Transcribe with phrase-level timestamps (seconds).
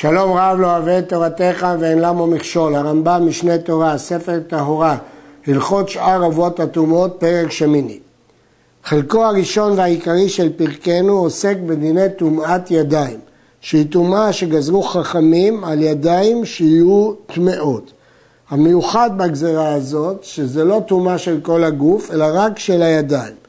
[0.00, 4.96] שלום רב לא אוהב את תורתך ואין למו מכשול, הרמב"ם משנה תורה, ספר טהורה,
[5.46, 7.98] הלכות שאר אבות הטומאות, פרק שמיני.
[8.84, 13.18] חלקו הראשון והעיקרי של פרקנו עוסק בדיני טומאת ידיים,
[13.60, 17.92] שהיא טומאה שגזרו חכמים על ידיים שיהיו טמאות.
[18.50, 23.39] המיוחד בגזרה הזאת, שזה לא טומאה של כל הגוף, אלא רק של הידיים.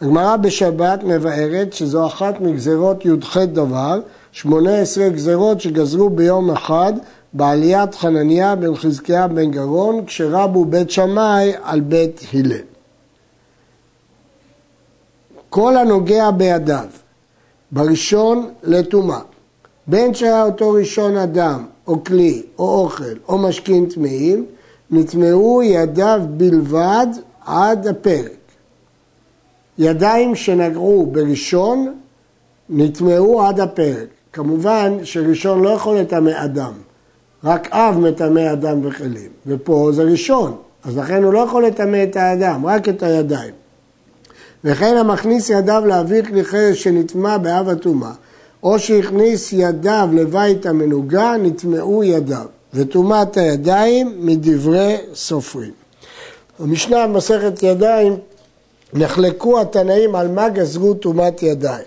[0.00, 4.00] הגמרא בשבת מבארת שזו אחת מגזרות י"ח דבר,
[4.32, 6.92] שמונה עשרה גזרות שגזרו ביום אחד
[7.32, 12.62] בעליית חנניה בן חזקיה בן גרון, כשרבו בית שמאי על בית הלל.
[15.48, 16.86] כל הנוגע בידיו,
[17.72, 19.20] בראשון לטומאה,
[19.86, 24.46] בין שהיה אותו ראשון אדם, או כלי, או אוכל, או משכין טמאים,
[24.90, 27.06] נטמעו ידיו בלבד
[27.46, 28.39] עד הפרק.
[29.78, 31.94] ידיים שנגעו בראשון
[32.70, 34.08] נטמעו עד הפרק.
[34.32, 36.72] כמובן שראשון לא יכול לטמא אדם,
[37.44, 42.16] רק אב מטמא אדם וכלים, ופה זה ראשון, אז לכן הוא לא יכול לטמא את
[42.16, 43.54] האדם, רק את הידיים.
[44.64, 48.12] וכן המכניס ידיו להעביר כלי חרס שנטמע באב הטומאה,
[48.62, 55.72] או שהכניס ידיו לבית המנוגה, נטמעו ידיו, וטומאת הידיים מדברי סופרים.
[56.60, 58.16] במשנה במסכת ידיים
[58.94, 61.84] נחלקו התנאים על מה גזרו טומאת ידיים.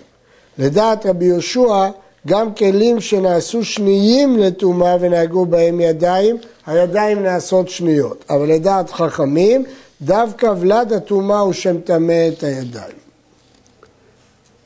[0.58, 1.88] לדעת רבי יהושע
[2.26, 8.24] גם כלים שנעשו שניים לטומאה ונהגו בהם ידיים, הידיים נעשות שניות.
[8.30, 9.64] אבל לדעת חכמים,
[10.02, 12.96] דווקא ולד הטומאה הוא שמטמא את הידיים.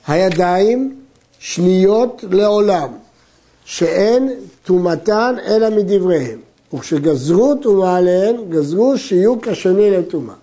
[0.07, 0.97] הידיים
[1.39, 2.89] שניות לעולם,
[3.65, 4.33] שאין
[4.65, 6.39] טומאתן אלא מדבריהם.
[6.75, 10.35] וכשגזרו טומאה עליהן, גזרו שיהיו כשני לטומאה.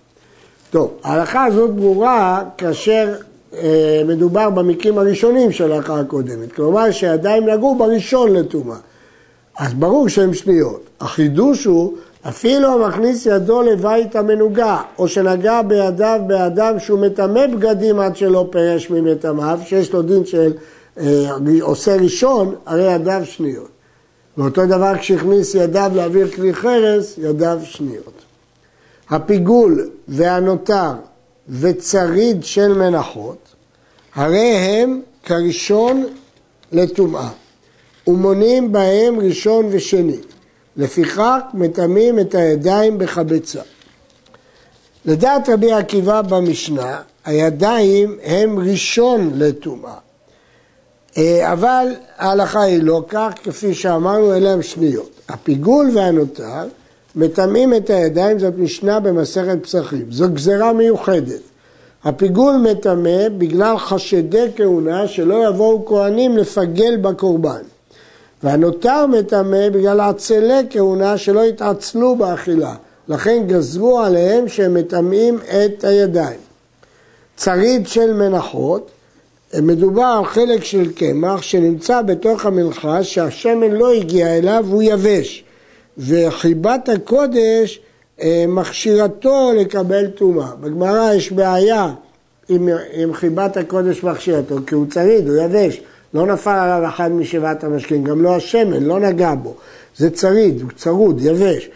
[0.70, 3.14] טוב, ההלכה הזאת ברורה כאשר
[3.54, 8.76] אה, מדובר במקרים הראשונים של ההלכה הקודמת, כלומר שהידיים נגעו בראשון לטומאה.
[9.58, 10.80] אז ברור שהן שניות.
[11.00, 11.94] החידוש הוא,
[12.28, 18.90] אפילו המכניס ידו לבית המנוגה, או שנגע בידיו באדם שהוא מטמא בגדים עד שלא פרש
[18.90, 20.52] ממטמאיו, שיש לו דין של
[20.98, 23.68] אה, עושה ראשון, הרי ידיו שניות.
[24.38, 28.12] ואותו דבר כשהכניס ידיו להעביר כלי חרס, ידיו שניות.
[29.10, 30.92] הפיגול והנותר
[31.48, 33.38] וצריד של מנחות,
[34.14, 36.06] הרי הם כראשון
[36.72, 37.28] לטומאה,
[38.06, 40.18] ומונים בהם ראשון ושני.
[40.76, 43.60] לפיכך מטמאים את הידיים בחבצה.
[45.04, 49.94] לדעת רבי עקיבא במשנה, הידיים הם ראשון לטומאה.
[51.18, 51.86] אה, אבל
[52.16, 55.10] ההלכה היא לא כך, כפי שאמרנו, אלה הם שניות.
[55.28, 56.66] הפיגול והנותר
[57.16, 60.06] מטמאים את הידיים, זאת משנה במסכת פסחים.
[60.10, 61.40] זו גזרה מיוחדת.
[62.04, 67.62] הפיגול מטמא בגלל חשדי כהונה שלא יבואו כהנים לפגל בקורבן.
[68.42, 72.74] והנותר מטמא בגלל עצלי כהונה שלא יתעצלו באכילה.
[73.08, 76.38] לכן גזרו עליהם שהם מטמאים את הידיים.
[77.36, 78.90] צריד של מנחות,
[79.62, 85.45] מדובר על חלק של קמח שנמצא בתוך המנחה שהשמן לא הגיע אליו והוא יבש.
[85.98, 87.80] וחיבת הקודש
[88.22, 90.48] אה, מכשירתו לקבל טומאה.
[90.60, 91.92] בגמרא יש בעיה
[92.48, 95.80] עם, עם חיבת הקודש מכשירתו, כי הוא צריד, הוא יבש.
[96.14, 99.54] לא נפל עליו אחד משבעת המשקים, גם לא השמן, לא נגע בו.
[99.96, 101.68] זה צריד, הוא צרוד, יבש.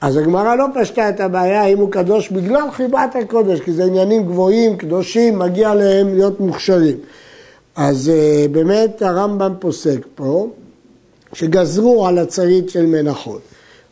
[0.00, 4.22] אז הגמרא לא פשטה את הבעיה אם הוא קדוש בגלל חיבת הקודש, כי זה עניינים
[4.26, 6.96] גבוהים, קדושים, מגיע להם להיות מוכשרים.
[7.76, 10.48] אז uh, באמת הרמב"ם פוסק פה,
[11.32, 13.40] שגזרו על הצריד של מנחות.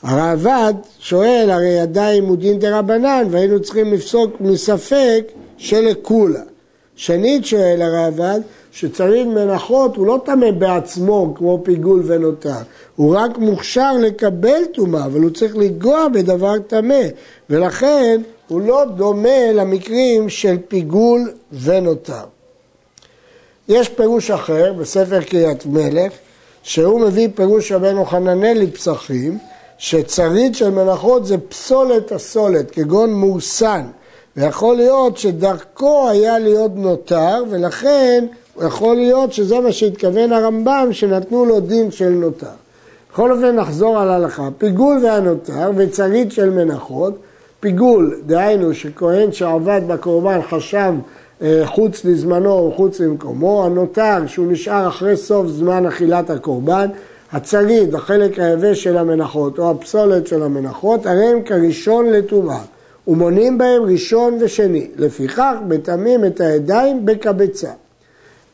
[0.04, 5.24] הרעב"ד שואל, הרי ידיים הוא דין רבנן, והיינו צריכים לפסוק מספק
[5.58, 6.40] שלכולה.
[6.96, 8.40] שנית שואל הרעב"ד,
[8.72, 12.50] שצריד מנחות הוא לא טמא בעצמו כמו פיגול ונותר,
[12.96, 17.02] הוא רק מוכשר לקבל טומאה, אבל הוא צריך לנגוע בדבר טמא,
[17.50, 21.32] ולכן הוא לא דומה למקרים של פיגול
[21.62, 22.24] ונותר.
[23.68, 26.12] יש פירוש אחר בספר קריית מלך,
[26.62, 29.38] שהוא מביא פירוש רבנו חננאל לפסחים,
[29.84, 33.82] שצריד של מנחות זה פסולת הסולת, כגון מורסן,
[34.36, 38.26] ויכול להיות שדרכו היה להיות נותר, ולכן
[38.66, 42.46] יכול להיות שזה מה שהתכוון הרמב"ם, שנתנו לו דין של נותר.
[43.12, 47.18] בכל אופן נחזור על ההלכה, פיגול והנותר וצריד של מנחות,
[47.60, 50.92] פיגול, דהיינו שכהן שעבד בקורבן חשב
[51.42, 56.88] אה, חוץ לזמנו או חוץ למקומו, הנותר שהוא נשאר אחרי סוף זמן אכילת הקורבן,
[57.34, 62.60] הצריד, החלק היבש של המנחות או הפסולת של המנחות, הרי הם כראשון לטומאה,
[63.08, 64.86] ומונים בהם ראשון ושני.
[64.96, 67.70] לפיכך מטמאים את הידיים בקבצה.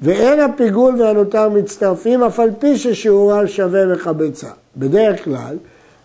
[0.01, 4.49] ואין הפיגול והנותר מצטרפים, אף על פי ששיעורם שווה וחבצה.
[4.77, 5.57] בדרך כלל,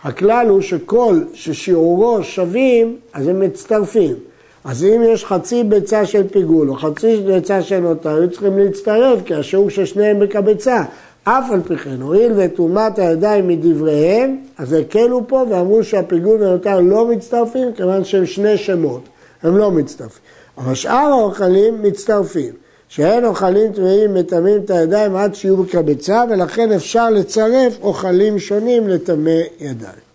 [0.04, 4.16] הכלל הוא שכל ששיעורו שווים, אז הם מצטרפים.
[4.64, 9.20] אז אם יש חצי ביצה של פיגול או חצי ביצה של נותר, היו צריכים להצטרף,
[9.26, 10.84] כי השיעור של שניהם בקבצה.
[11.28, 17.08] אף על פי כן, הואיל וטומאת הידיים מדבריהם, אז הקלו פה ואמרו שהפיגול והנותר לא
[17.08, 19.02] מצטרפים, כיוון שהם שני שמות,
[19.44, 20.22] הם לא מצטרפים.
[20.58, 22.54] אבל שאר האוכלים מצטרפים.
[22.90, 29.40] שאין אוכלים טמאים מטמאים את הידיים עד שיהיו בקבצה, ולכן אפשר לצרף אוכלים שונים לטמא
[29.60, 30.06] ידיים.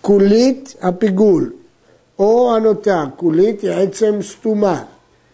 [0.00, 1.52] קולית הפיגול,
[2.18, 4.82] או הנותר, קולית היא עצם סתומה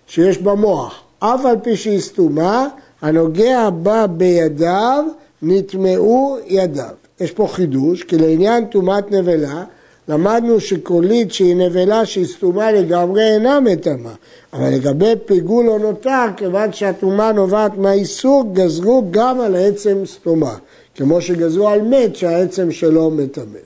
[0.06, 2.68] שיש במוח, אף על פי שהיא סתומה,
[3.02, 5.04] הנוגע בה בידיו,
[5.42, 6.94] נטמעו ידיו.
[7.20, 9.64] יש פה חידוש, כי לעניין טומאת נבלה,
[10.08, 14.12] למדנו שקולית שהיא נבלה שהיא סתומה לגמרי אינה מטמאה,
[14.52, 20.54] אבל לגבי פיגול או נותר, כיוון שהטומאה נובעת מהאיסור, גזרו גם על העצם סתומה,
[20.94, 23.58] כמו שגזרו על מת שהעצם שלו מטמא.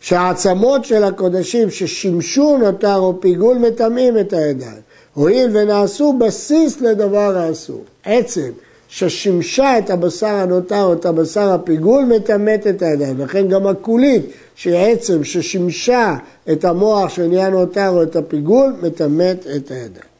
[0.00, 4.85] שהעצמות של הקודשים ששימשו נותר או פיגול מטמאים את הידיים,
[5.16, 7.84] הואיל ונעשו בסיס לדבר האסור.
[8.04, 8.50] עצם
[8.88, 13.20] ששימשה את הבשר הנותר או את הבשר הפיגול מטמאת את הידיים.
[13.20, 14.22] לכן גם הכולית,
[14.54, 16.16] שהיא עצם ששימשה
[16.52, 20.10] את המוח שנהיה נותר או את הפיגול, מטמאת את הידיים.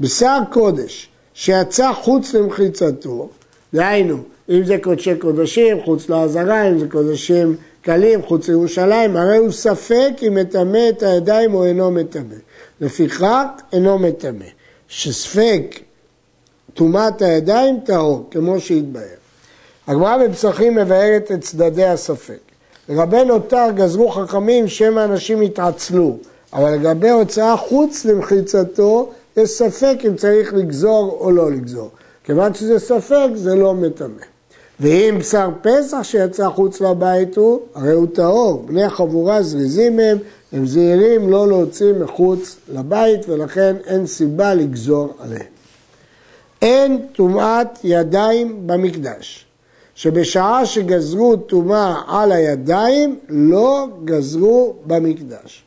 [0.00, 3.28] בשר קודש שיצא חוץ למחיצתו,
[3.74, 4.16] דהיינו,
[4.48, 10.10] אם זה קודשי קודשים, חוץ לעזרה, אם זה קודשים קלים, חוץ לירושלים, הרי הוא ספק
[10.28, 12.34] אם מטמא את הידיים או אינו מטמא.
[12.80, 14.44] לפיכך אינו מטמא.
[14.88, 15.80] שספק
[16.74, 19.04] טומאת הידיים טהור, כמו שהתבהר.
[19.86, 22.38] הגמרא בפסחים מבארת את צדדי הספק.
[22.88, 26.16] לגבי נותר גזרו חכמים שמא אנשים יתעצלו,
[26.52, 31.90] אבל לגבי הוצאה חוץ למחיצתו, יש ספק אם צריך לגזור או לא לגזור.
[32.24, 34.33] כיוון שזה ספק, זה לא מטמא.
[34.80, 38.62] ואם בשר פסח שיצא חוץ לבית הוא, הרי הוא טהור.
[38.66, 40.18] בני החבורה זריזים הם,
[40.52, 45.46] הם זהירים לא להוציא מחוץ לבית, ולכן אין סיבה לגזור עליהם.
[46.62, 49.44] אין טומאת ידיים במקדש,
[49.94, 55.62] שבשעה שגזרו טומאה על הידיים, לא גזרו במקדש.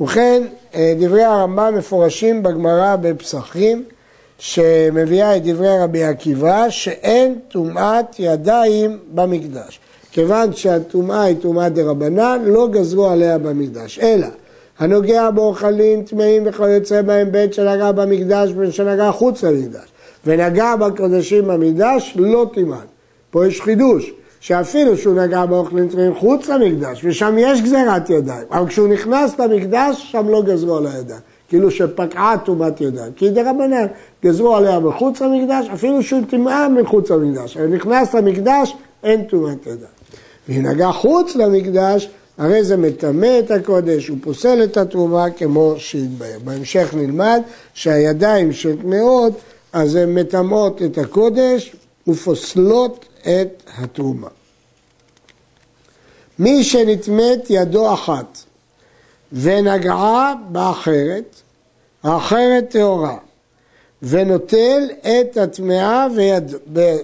[0.00, 0.42] ובכן,
[0.74, 3.84] אה, דברי הרמב"ם מפורשים בגמרא בפסחים,
[4.38, 9.80] שמביאה את דברי רבי עקיבא, שאין טומאת ידיים במקדש.
[10.12, 14.26] כיוון שהטומאה היא טומאה דה רבנן, לא גזרו עליה במקדש, אלא
[14.78, 19.88] הנוגע באוכלים טמאים וכיוצא בהם בית שנגע במקדש ובין שנגע חוץ למקדש.
[20.26, 22.84] ונגע בקודשים במקדש, לא תימן.
[23.30, 28.68] פה יש חידוש, שאפילו שהוא נגע באוכלים טמאים חוץ למקדש, ושם יש גזירת ידיים, אבל
[28.68, 31.20] כשהוא נכנס למקדש, שם לא גזרו על הידיים.
[31.48, 33.12] כאילו שפקעה טומאת ידיים.
[33.16, 33.86] כי דרבנן
[34.24, 37.56] גזרו עליה מחוץ למקדש, אפילו שהוא טמאה מחוץ למקדש.
[37.56, 39.94] אבל נכנס למקדש, אין טומאת ידיים.
[40.48, 42.08] והיא נגעה חוץ למקדש,
[42.38, 46.38] הרי זה מטמא את הקודש, הוא פוסל את התרומה כמו שהתבהר.
[46.44, 47.42] בהמשך נלמד
[47.74, 49.32] שהידיים שטמאות,
[49.72, 51.76] אז הן מטמאות את הקודש
[52.08, 54.28] ופוסלות את התרומה.
[56.38, 58.38] מי שנטמאת ידו אחת
[59.34, 61.36] ונגעה באחרת,
[62.02, 63.16] האחרת טהורה,
[64.02, 66.06] ונוטל את הטמאה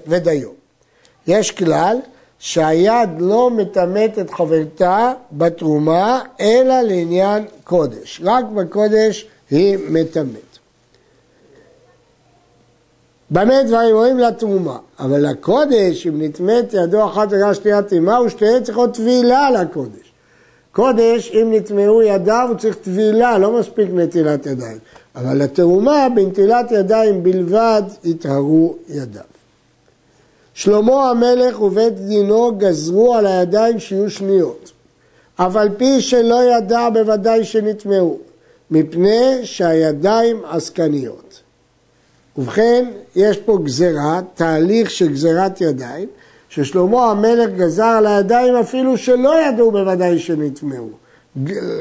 [0.07, 0.49] ודיו.
[1.27, 1.97] יש כלל
[2.39, 8.21] שהיד לא מטמאת את חברתה בתרומה, אלא לעניין קודש.
[8.25, 10.51] רק בקודש היא מטמאת.
[13.31, 14.79] במה דברים רואים לתרומה?
[14.99, 20.10] אבל לקודש, אם נטמאת ידו אחת וגם שנייה טמאה, ושתיהן צריכות טבילה לקודש.
[20.73, 24.79] קודש, אם נטמאו ידיו, הוא צריך טבילה, לא מספיק נטילת ידיים.
[25.17, 29.23] אבל לתרומה, בנטילת ידיים בלבד, יטהרו ידיו.
[30.55, 34.73] שלמה המלך ובית דינו גזרו על הידיים שיהיו שניות,
[35.37, 38.19] אף על פי שלא ידע בוודאי שנטמעו,
[38.71, 41.41] מפני שהידיים עסקניות.
[42.37, 46.09] ובכן, יש פה גזרה, תהליך של גזרת ידיים,
[46.51, 50.89] ששלמה המלך גזר על הידיים אפילו שלא ידעו בוודאי שנטמעו.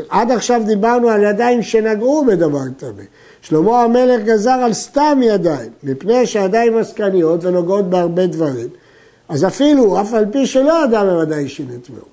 [0.09, 3.03] עד עכשיו דיברנו על ידיים שנגעו בדבר טמא.
[3.41, 8.67] שלמה המלך גזר על סתם ידיים, מפני שהידיים עסקניות ונוגעות בהרבה דברים.
[9.29, 12.05] אז אפילו, אף על פי שלא ידע בוודאי שנטמעו.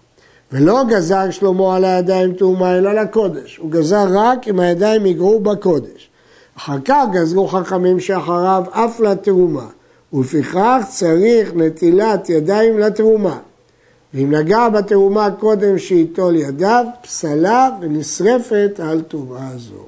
[0.52, 6.10] ולא גזר שלמה על הידיים תאומה אלא לקודש, הוא גזר רק אם הידיים יגעו בקודש.
[6.58, 9.66] אחר כך גזרו חכמים שאחריו אף לתרומה,
[10.12, 13.38] ולפיכך צריך נטילת ידיים לתרומה.
[14.14, 19.86] ואם נגע בתרומה קודם שייטול ידיו, פסלה ונשרפת על טומאה זו.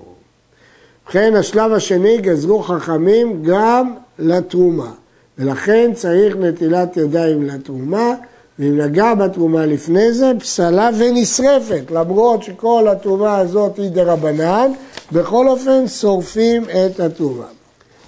[1.05, 4.91] ובכן השלב השני גזרו חכמים גם לתרומה,
[5.39, 8.15] ולכן צריך נטילת ידיים לתרומה,
[8.59, 14.73] ואם נגע בתרומה לפני זה, פסלה ונשרפת, למרות שכל התרומה הזאת היא דרבנן,
[15.13, 17.58] בכל אופן שורפים את התרומה.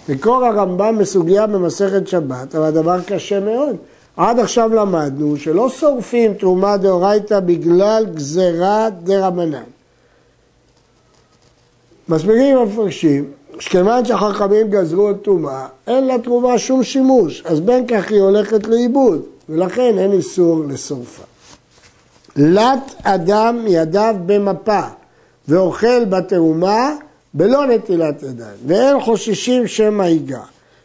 [0.09, 3.77] מקור הרמב"ם מסוגיה במסכת שבת, אבל הדבר קשה מאוד.
[4.17, 9.63] עד עכשיו למדנו שלא שורפים תרומה דאורייתא בגלל גזירה דרבנן.
[12.09, 18.21] מסבירים המפרשים שכיוון שהחכמים גזרו את תרומה, אין לתרומה שום שימוש, אז בין כך היא
[18.21, 21.23] הולכת לאיבוד, ולכן אין איסור לשורפה.
[22.37, 24.83] לת אדם ידיו במפה
[25.49, 26.95] ואוכל בתרומה
[27.35, 30.41] בלא נטילת ידיים, ואין חוששים שמא ייגע.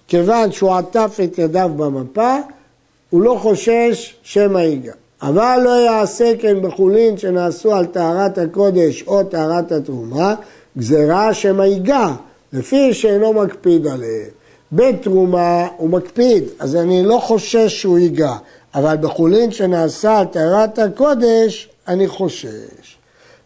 [0.08, 2.38] כיוון שהוא עטף את ידיו במפה,
[3.10, 4.94] הוא לא חושש שמא ייגע.
[5.22, 10.36] אבל לא יעשה כן בחולין שנעשו על טהרת הקודש או טהרת התרומה,
[10.78, 12.08] גזירה שמא ייגע,
[12.54, 14.30] לפי שאינו מקפיד עליהם.
[14.72, 18.34] בתרומה הוא מקפיד, אז אני לא חושש שהוא ייגע,
[18.76, 22.98] אבל בחולין שנעשה על טהרת הקודש, אני חושש.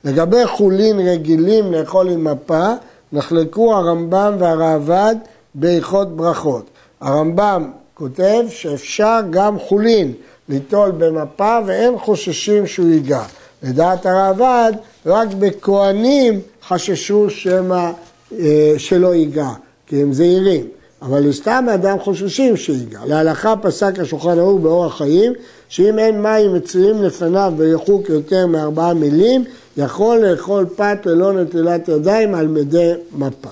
[0.03, 2.73] לגבי חולין רגילים לאכול עם מפה,
[3.13, 5.15] נחלקו הרמב"ם והראב"ד
[5.55, 6.65] בהלכות ברכות.
[7.01, 10.13] הרמב"ם כותב שאפשר גם חולין
[10.49, 13.23] ליטול במפה ואין חוששים שהוא ייגע.
[13.63, 14.73] לדעת הראב"ד,
[15.05, 17.91] רק בכהנים חששו שמא
[18.39, 19.49] אה, שלא ייגע,
[19.87, 20.67] כי הם זהירים.
[21.01, 22.99] אבל לסתם אדם חוששים שיגע.
[23.05, 25.33] להלכה פסק השולחן ההוא באורח חיים,
[25.69, 29.43] שאם אין מים מצויים לפניו בריחוק יותר מארבעה מילים,
[29.77, 33.49] יכול לאכול פת ללא נטילת ידיים על מדי מפה.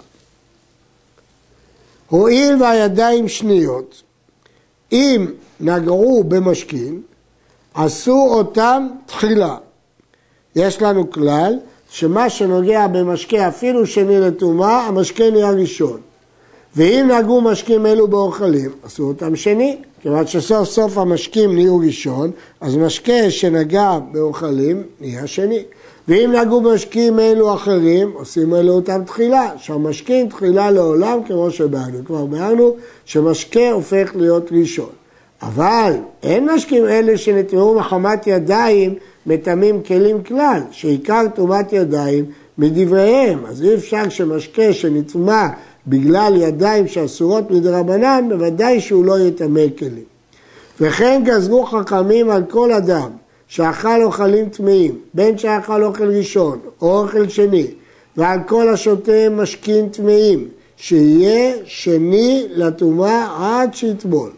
[2.09, 4.01] הואיל והידיים שניות,
[4.91, 5.27] אם
[5.59, 7.01] נגעו במשכין,
[7.73, 9.57] עשו אותם תחילה.
[10.55, 11.55] יש לנו כלל
[11.89, 15.99] שמה שנוגע במשקה אפילו שני לטומאה, המשקה נהיה ראשון.
[16.75, 19.77] ואם נגעו משקים אלו באוכלים, עשו אותם שני.
[20.01, 25.63] כיוון שסוף סוף המשקים נהיו ראשון, אז משקה שנגע באוכלים נהיה שני.
[26.07, 29.49] ואם נגעו משקים אלו אחרים, עושים אלו אותם תחילה.
[29.57, 32.05] שהמשקים תחילה לעולם כמו שבאנו.
[32.05, 32.75] כבר באנו
[33.05, 34.89] שמשקה הופך להיות ראשון.
[35.41, 42.25] אבל אין משקים אלה שנטמעו מחמת ידיים מטמאים כלים כלל, שעיקר טומאת ידיים
[42.57, 43.39] מדבריהם.
[43.45, 45.47] אז אי אפשר שמשקה שנטמע
[45.87, 50.03] בגלל ידיים שאסורות מדרבנן, בוודאי שהוא לא יטמא כלים.
[50.81, 53.09] וכן גזרו חכמים על כל אדם
[53.47, 57.67] שאכל אוכלים טמאים, בין שאכל אוכל ראשון או אוכל שני,
[58.17, 64.29] ועל כל השותה משכין טמאים, שיהיה שני לטומאה עד שיטבול.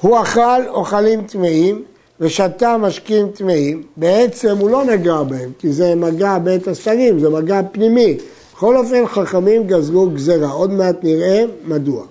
[0.00, 1.82] הוא אכל אוכלים טמאים
[2.20, 7.60] ושתה משכין טמאים, בעצם הוא לא נגע בהם, כי זה מגע בית הסתרים, זה מגע
[7.72, 8.16] פנימי.
[8.62, 12.04] בכל אופן חכמים גזרו גזרה, עוד מעט נראה מדוע.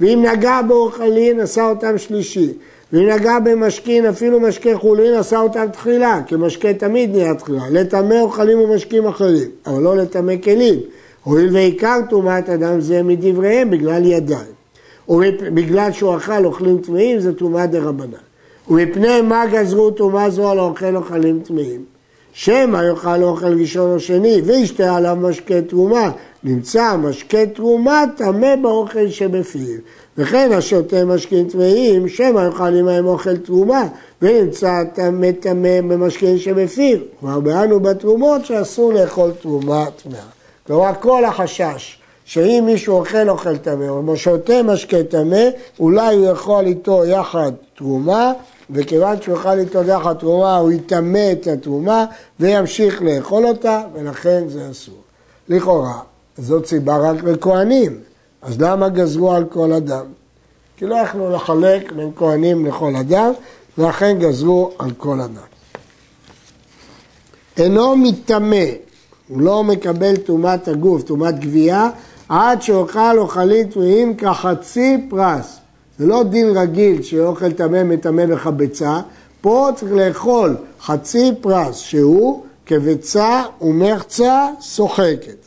[0.00, 2.52] ואם נגע באוכלין עשה אותם שלישי,
[2.92, 8.20] ואם נגע במשכין אפילו משקה חולין עשה אותם תחילה, כי משקה תמיד נהיה תחילה, לטמא
[8.20, 10.80] אוכלים ומשקים אחרים, אבל לא לטמא כלים,
[11.24, 14.54] הואיל ועיקר טומאת אדם זה מדבריהם בגלל ידיים,
[15.08, 18.18] ובגלל שהוא אכל אוכלים טמאים זה טומאת דרבנן.
[18.68, 21.97] ומפני מה גזרו טומאה זו על האוכל אוכלים טמאים?
[22.40, 26.10] שמא יאכל אוכל ראשון או שני וישתה עליו משקה תרומה,
[26.44, 29.76] נמצא משקה תרומה טמא באוכל שבפיו.
[30.18, 33.88] וכן השותה משקים טמאים, שמא יאכל עמהם אוכל תרומה,
[34.22, 36.98] ונמצא טמא טמא במשקים שבפיו.
[37.20, 40.20] כבר באנו בתרומות שאסור לאכול תרומה טמאה.
[40.66, 45.44] כלומר כל החשש שאם מישהו אוכל אוכל טמא או שותה משקה טמא,
[45.80, 48.32] אולי הוא יכול איתו יחד תרומה,
[48.70, 52.04] וכיוון שהוא יאכל איתו יחד תרומה, הוא יטמא את התרומה
[52.40, 55.02] וימשיך לאכול אותה, ולכן זה אסור.
[55.48, 56.00] לכאורה,
[56.38, 57.98] זאת סיבה רק לכהנים,
[58.42, 60.04] אז למה גזרו על כל אדם?
[60.76, 63.32] כי לא יכלו לחלק בין כהנים לכל אדם,
[63.78, 65.48] ולכן גזרו על כל אדם.
[67.56, 68.64] אינו מטמא,
[69.28, 71.90] הוא לא מקבל טומאת הגוף, טומאת גבייה,
[72.28, 75.58] עד שאוכל אוכלים טמאים כחצי פרס.
[75.98, 79.00] זה לא דין רגיל שאוכל טמא מטמא בחבצה,
[79.40, 85.46] פה צריך לאכול חצי פרס שהוא כביצה ומחצה שוחקת.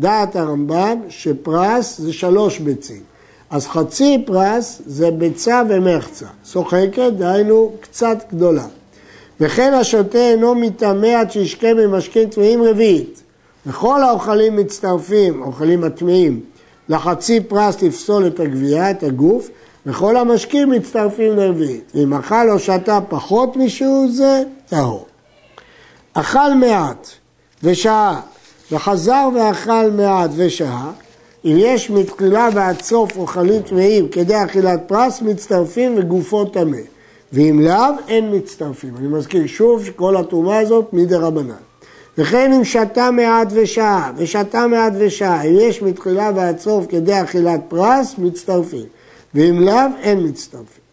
[0.00, 3.00] דעת הרמב"ם שפרס זה שלוש ביצים,
[3.50, 8.66] אז חצי פרס זה ביצה ומחצה, שוחקת דהיינו קצת גדולה.
[9.40, 13.22] וכן השותה אינו מטמא עד שישקה ממשקים טמאים רביעית.
[13.66, 16.40] וכל האוכלים מצטרפים, האוכלים הטמאים,
[16.88, 19.48] לחצי פרס לפסול את הגבייה, את הגוף,
[19.86, 21.92] וכל המשקים מצטרפים לרביעית.
[21.94, 25.06] ואם אכל או שתה פחות משיעור זה, טהור.
[26.14, 27.08] אכל מעט
[27.62, 28.20] ושעה
[28.72, 30.90] וחזר ואכל מעט ושהה,
[31.44, 36.78] אם יש מתחילה ועד סוף אוכלים טמאים כדי אכילת פרס, מצטרפים וגופו טמא.
[37.32, 38.96] ואם לאו, אין מצטרפים.
[38.96, 41.54] אני מזכיר שוב שכל התרומה הזאת מדי רבנן.
[42.18, 47.60] וכן אם שתה מעט ושעה, ושתה מעט ושעה, אם יש מתחילה ועד סוף כדי אכילת
[47.68, 48.86] פרס, מצטרפים.
[49.34, 50.84] ואם לאו, אין מצטרפים.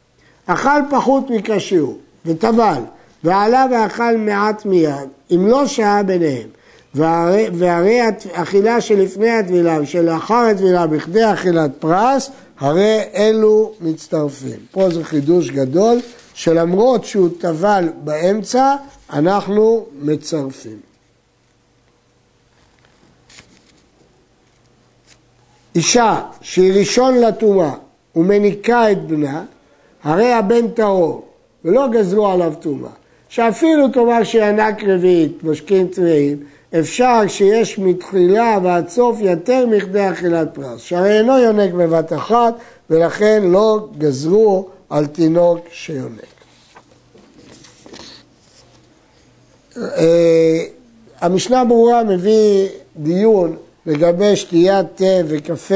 [0.46, 2.82] אכל פחות מכשיור, וטבל,
[3.24, 6.48] ועלה ואכל מעט מיד, אם לא שהה ביניהם,
[6.96, 8.00] והרי, והרי
[8.32, 12.30] אכילה שלפני הטבילה ושלאחר הטבילה בכדי אכילת פרס,
[12.60, 14.60] הרי אלו מצטרפים.
[14.72, 16.00] פה זה חידוש גדול,
[16.34, 18.76] שלמרות שהוא טבל באמצע,
[19.14, 20.80] אנחנו מצרפים.
[25.76, 27.74] אישה שהיא ראשון לטומאה
[28.16, 29.44] ומניקה את בנה,
[30.04, 31.26] הרי הבן טהור,
[31.66, 32.90] ולא גזרו עליו טומאה.
[33.30, 36.38] שאפילו תאמר שינק רביעית, משקים טמאים,
[36.80, 42.54] אפשר שיש מתחילה ועד סוף יותר מכדי אכילת פרס, שהרי אינו יונק בבת אחת,
[42.90, 46.32] ולכן לא גזרו על תינוק שיונק.
[49.78, 50.64] אה,
[51.22, 55.76] המשנה ברורה מביא דיון לגבי שתיית תה וקפה,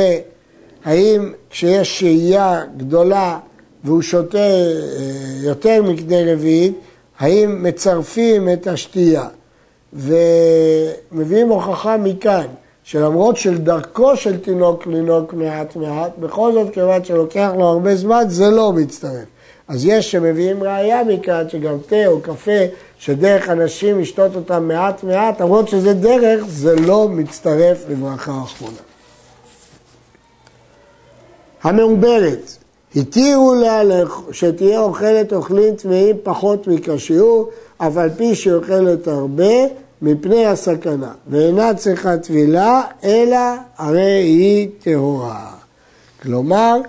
[0.86, 3.40] האם כשיש שהייה גדולה
[3.84, 4.64] והוא שותה אה,
[5.44, 6.74] יותר מכדי רביעית,
[7.20, 9.28] האם מצרפים את השתייה.
[9.94, 12.46] ומביאים הוכחה מכאן,
[12.84, 18.24] שלמרות של דרכו של תינוק לנהוג מעט מעט, בכל זאת כיוון שלוקח לו הרבה זמן,
[18.28, 19.26] זה לא מצטרף.
[19.68, 22.52] אז יש שמביאים ראייה מכאן, שגם תה או קפה,
[23.00, 28.95] שדרך אנשים לשתות אותם מעט מעט, למרות שזה דרך, זה לא מצטרף לברכה האחרונה.
[31.66, 32.58] המעוברת,
[32.96, 33.82] התירו לה
[34.32, 39.54] שתהיה אוכלת אוכלים טמאים פחות מכשיור, אף על פי שהיא אוכלת הרבה,
[40.02, 43.38] מפני הסכנה, ואינה צריכה טבילה, אלא
[43.78, 45.52] הרי היא טהורה.
[46.22, 46.82] כלומר,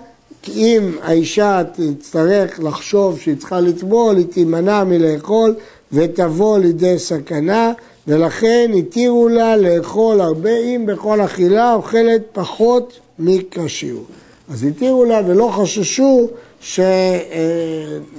[0.47, 5.55] אם האישה תצטרך לחשוב שהיא צריכה לטבול, היא תימנע מלאכול
[5.91, 7.71] ותבוא לידי סכנה,
[8.07, 14.03] ולכן התירו לה לאכול הרבה אם בכל אכילה אוכלת פחות מכשיור.
[14.49, 16.27] אז התירו לה ולא חששו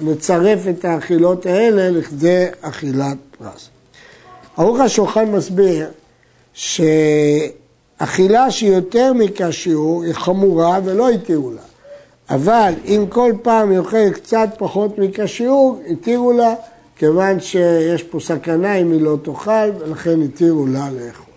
[0.01, 3.69] שנצרף את האכילות האלה לכדי אכילת פרס.
[4.57, 5.87] ערוך השולחן מסביר
[6.55, 11.63] שאכילה שהיא יותר מכשיור היא חמורה ולא התירו לה.
[12.31, 16.55] אבל אם כל פעם היא אוכלת קצת פחות מכשיור, התירו לה,
[16.97, 21.28] כיוון שיש פה סכנה אם היא לא תאכל, ולכן התירו לה לאכול.